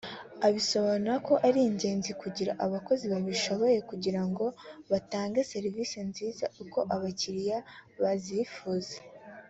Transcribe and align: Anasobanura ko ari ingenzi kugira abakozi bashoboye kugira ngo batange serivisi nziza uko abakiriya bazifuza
Anasobanura 0.45 1.15
ko 1.27 1.33
ari 1.47 1.59
ingenzi 1.69 2.11
kugira 2.21 2.51
abakozi 2.65 3.03
bashoboye 3.13 3.77
kugira 3.89 4.21
ngo 4.29 4.45
batange 4.91 5.39
serivisi 5.51 5.97
nziza 6.09 6.45
uko 6.63 6.79
abakiriya 6.93 7.57
bazifuza 8.01 8.95